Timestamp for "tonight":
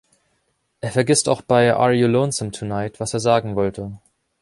2.49-2.99